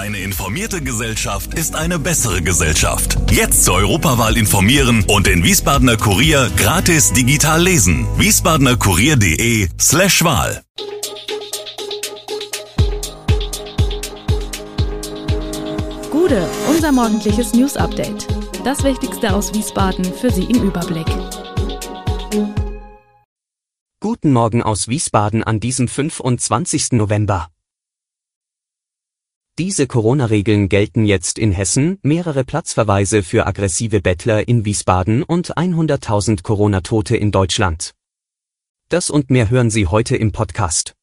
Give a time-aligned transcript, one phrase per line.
[0.00, 3.18] Eine informierte Gesellschaft ist eine bessere Gesellschaft.
[3.30, 8.06] Jetzt zur Europawahl informieren und den Wiesbadener Kurier gratis digital lesen.
[8.16, 10.62] wiesbadenerkurier.de slash Wahl.
[16.10, 18.26] Gude, unser morgendliches News Update.
[18.64, 21.08] Das Wichtigste aus Wiesbaden für Sie im Überblick.
[24.00, 26.92] Guten Morgen aus Wiesbaden an diesem 25.
[26.92, 27.50] November.
[29.60, 36.42] Diese Corona-Regeln gelten jetzt in Hessen, mehrere Platzverweise für aggressive Bettler in Wiesbaden und 100.000
[36.42, 37.92] Corona-Tote in Deutschland.
[38.88, 40.94] Das und mehr hören Sie heute im Podcast.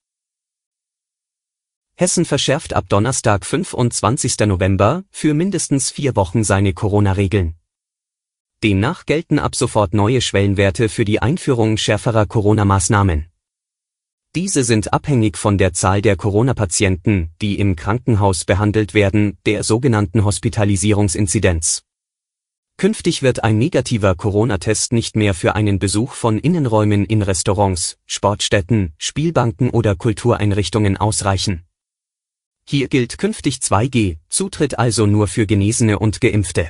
[1.97, 4.39] Hessen verschärft ab Donnerstag 25.
[4.47, 7.53] November für mindestens vier Wochen seine Corona-Regeln.
[8.63, 13.27] Demnach gelten ab sofort neue Schwellenwerte für die Einführung schärferer Corona-Maßnahmen.
[14.35, 20.23] Diese sind abhängig von der Zahl der Corona-Patienten, die im Krankenhaus behandelt werden, der sogenannten
[20.23, 21.83] Hospitalisierungsinzidenz.
[22.79, 28.93] Künftig wird ein negativer Corona-Test nicht mehr für einen Besuch von Innenräumen in Restaurants, Sportstätten,
[28.99, 31.63] Spielbanken oder Kultureinrichtungen ausreichen.
[32.69, 36.69] Hier gilt künftig 2G, Zutritt also nur für Genesene und Geimpfte.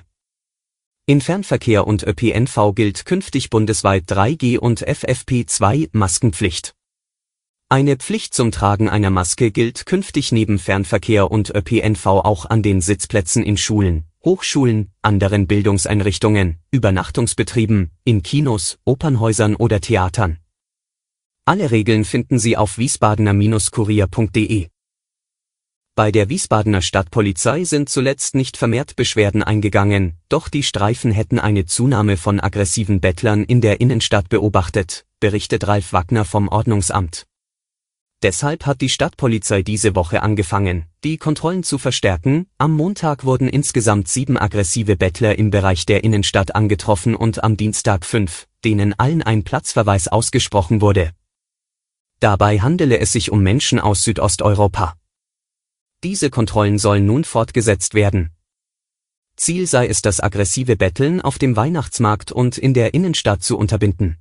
[1.08, 6.77] In Fernverkehr und ÖPNV gilt künftig bundesweit 3G und FFP2 Maskenpflicht.
[7.70, 12.80] Eine Pflicht zum Tragen einer Maske gilt künftig neben Fernverkehr und ÖPNV auch an den
[12.80, 20.38] Sitzplätzen in Schulen, Hochschulen, anderen Bildungseinrichtungen, Übernachtungsbetrieben, in Kinos, Opernhäusern oder Theatern.
[21.44, 24.70] Alle Regeln finden Sie auf wiesbadener-kurier.de.
[25.94, 31.66] Bei der Wiesbadener Stadtpolizei sind zuletzt nicht vermehrt Beschwerden eingegangen, doch die Streifen hätten eine
[31.66, 37.28] Zunahme von aggressiven Bettlern in der Innenstadt beobachtet, berichtet Ralf Wagner vom Ordnungsamt.
[38.24, 42.48] Deshalb hat die Stadtpolizei diese Woche angefangen, die Kontrollen zu verstärken.
[42.58, 48.06] Am Montag wurden insgesamt sieben aggressive Bettler im Bereich der Innenstadt angetroffen und am Dienstag
[48.06, 51.12] fünf, denen allen ein Platzverweis ausgesprochen wurde.
[52.20, 54.96] Dabei handele es sich um Menschen aus Südosteuropa.
[56.04, 58.32] Diese Kontrollen sollen nun fortgesetzt werden.
[59.36, 64.18] Ziel sei es, das aggressive Betteln auf dem Weihnachtsmarkt und in der Innenstadt zu unterbinden.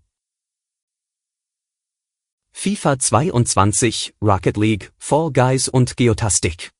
[2.58, 6.70] FIFA 22, Rocket League, Fall Guys und Geotastic.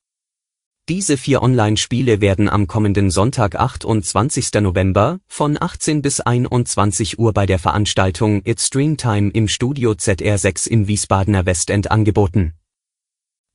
[0.89, 4.55] Diese vier Online-Spiele werden am kommenden Sonntag 28.
[4.63, 10.89] November von 18 bis 21 Uhr bei der Veranstaltung It's Dreamtime im Studio ZR6 im
[10.89, 12.55] Wiesbadener Westend angeboten.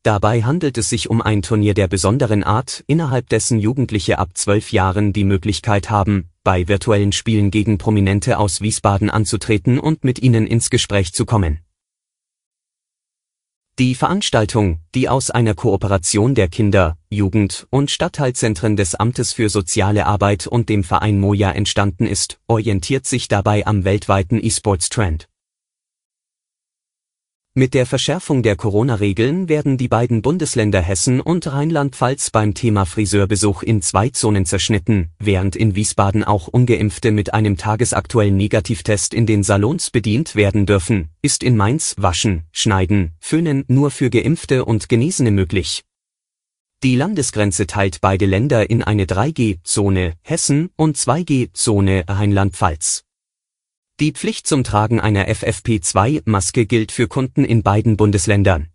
[0.03, 4.72] Dabei handelt es sich um ein Turnier der besonderen Art, innerhalb dessen Jugendliche ab zwölf
[4.72, 10.46] Jahren die Möglichkeit haben, bei virtuellen Spielen gegen Prominente aus Wiesbaden anzutreten und mit ihnen
[10.48, 11.59] ins Gespräch zu kommen.
[13.81, 20.06] Die Veranstaltung, die aus einer Kooperation der Kinder-, Jugend- und Stadtteilzentren des Amtes für soziale
[20.06, 25.31] Arbeit und dem Verein Moja entstanden ist, orientiert sich dabei am weltweiten E-Sports-Trend.
[27.53, 33.62] Mit der Verschärfung der Corona-Regeln werden die beiden Bundesländer Hessen und Rheinland-Pfalz beim Thema Friseurbesuch
[33.62, 39.44] in zwei Zonen zerschnitten, während in Wiesbaden auch ungeimpfte mit einem tagesaktuellen Negativtest in den
[39.44, 45.31] Salons bedient werden dürfen, ist in Mainz Waschen, Schneiden, Föhnen nur für Geimpfte und Genesene
[45.31, 45.84] möglich.
[46.84, 53.03] Die Landesgrenze teilt beide Länder in eine 3G-Zone Hessen und 2G-Zone Rheinland-Pfalz.
[54.01, 58.69] Die Pflicht zum Tragen einer FFP2-Maske gilt für Kunden in beiden Bundesländern.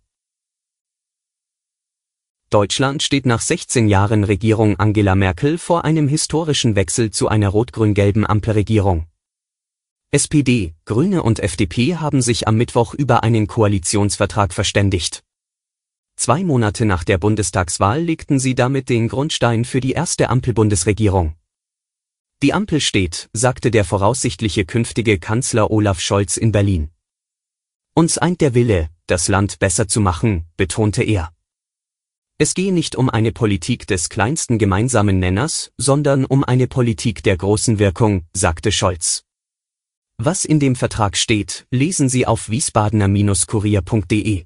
[2.49, 8.25] Deutschland steht nach 16 Jahren Regierung Angela Merkel vor einem historischen Wechsel zu einer rot-grün-gelben
[8.25, 9.07] Ampelregierung.
[10.11, 15.25] SPD, Grüne und FDP haben sich am Mittwoch über einen Koalitionsvertrag verständigt.
[16.15, 21.35] Zwei Monate nach der Bundestagswahl legten sie damit den Grundstein für die erste Ampelbundesregierung.
[22.43, 26.91] Die Ampel steht, sagte der voraussichtliche künftige Kanzler Olaf Scholz in Berlin.
[27.95, 31.33] Uns eint der Wille, das Land besser zu machen, betonte er.
[32.37, 37.37] Es gehe nicht um eine Politik des kleinsten gemeinsamen Nenners, sondern um eine Politik der
[37.37, 39.23] großen Wirkung, sagte Scholz.
[40.19, 44.45] Was in dem Vertrag steht, lesen Sie auf wiesbadener-kurier.de.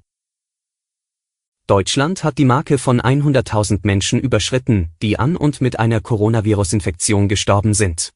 [1.72, 7.72] Deutschland hat die Marke von 100.000 Menschen überschritten, die an und mit einer Coronavirus-Infektion gestorben
[7.72, 8.12] sind.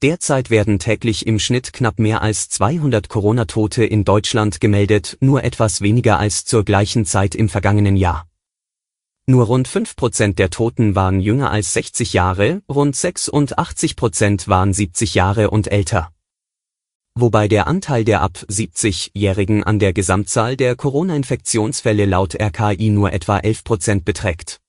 [0.00, 5.82] Derzeit werden täglich im Schnitt knapp mehr als 200 Corona-Tote in Deutschland gemeldet, nur etwas
[5.82, 8.26] weniger als zur gleichen Zeit im vergangenen Jahr.
[9.26, 15.50] Nur rund 5% der Toten waren jünger als 60 Jahre, rund 86% waren 70 Jahre
[15.50, 16.13] und älter
[17.14, 23.38] wobei der Anteil der ab 70-Jährigen an der Gesamtzahl der Corona-Infektionsfälle laut RKI nur etwa
[23.38, 24.60] 11 Prozent beträgt.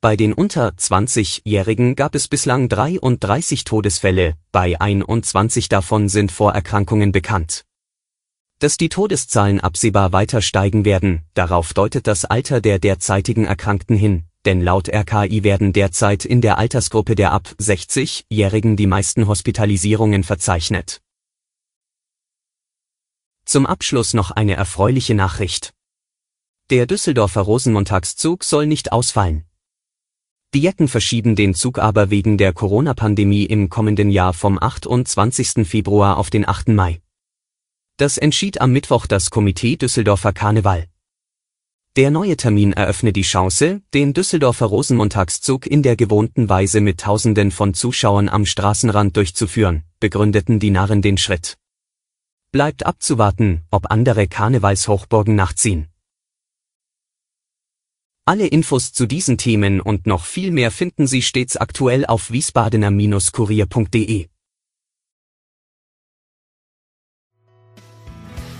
[0.00, 7.64] Bei den unter 20-Jährigen gab es bislang 33 Todesfälle, bei 21 davon sind Vorerkrankungen bekannt.
[8.60, 14.24] Dass die Todeszahlen absehbar weiter steigen werden, darauf deutet das Alter der derzeitigen Erkrankten hin,
[14.46, 21.02] denn laut RKI werden derzeit in der Altersgruppe der ab 60-Jährigen die meisten Hospitalisierungen verzeichnet.
[23.50, 25.72] Zum Abschluss noch eine erfreuliche Nachricht.
[26.70, 29.44] Der Düsseldorfer Rosenmontagszug soll nicht ausfallen.
[30.54, 35.66] Die Jecken verschieben den Zug aber wegen der Corona-Pandemie im kommenden Jahr vom 28.
[35.66, 36.68] Februar auf den 8.
[36.68, 37.02] Mai.
[37.96, 40.86] Das entschied am Mittwoch das Komitee Düsseldorfer Karneval.
[41.96, 47.50] Der neue Termin eröffne die Chance, den Düsseldorfer Rosenmontagszug in der gewohnten Weise mit Tausenden
[47.50, 51.56] von Zuschauern am Straßenrand durchzuführen, begründeten die Narren den Schritt.
[52.52, 55.86] Bleibt abzuwarten, ob andere Karnevalshochburgen nachziehen.
[58.24, 64.26] Alle Infos zu diesen Themen und noch viel mehr finden Sie stets aktuell auf wiesbadener-kurier.de.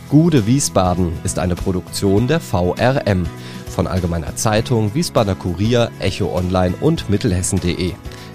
[0.08, 3.26] Gude Wiesbaden ist eine Produktion der VRM
[3.68, 7.92] von Allgemeiner Zeitung, Wiesbadener Kurier, Echo Online und Mittelhessen.de.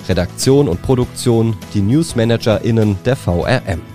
[0.07, 3.94] Redaktion und Produktion die NewsmanagerInnen der VRM.